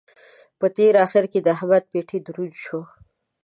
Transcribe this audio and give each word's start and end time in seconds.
په 0.59 0.65
تېره 0.75 0.99
اخېر 1.07 1.25
د 1.43 1.47
احمد 1.55 1.83
پېټی 1.91 2.19
دروند 2.27 2.53
شو. 2.63 2.79